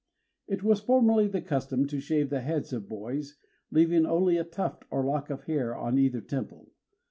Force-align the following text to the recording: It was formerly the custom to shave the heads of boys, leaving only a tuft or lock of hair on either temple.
It 0.47 0.63
was 0.63 0.79
formerly 0.81 1.27
the 1.27 1.43
custom 1.43 1.85
to 1.85 1.99
shave 1.99 2.31
the 2.31 2.41
heads 2.41 2.73
of 2.73 2.89
boys, 2.89 3.37
leaving 3.69 4.07
only 4.07 4.35
a 4.37 4.43
tuft 4.43 4.83
or 4.89 5.05
lock 5.05 5.29
of 5.29 5.43
hair 5.43 5.75
on 5.75 5.99
either 5.99 6.21
temple. 6.21 6.71